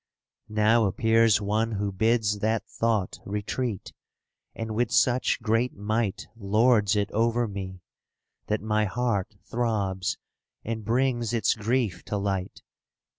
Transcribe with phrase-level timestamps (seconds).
[0.49, 3.93] Now appears one who bids that thought retreat;^
[4.55, 7.83] And with such great might lords it over me,
[8.47, 10.17] That my heart throbs
[10.63, 12.63] and brings its grief to light.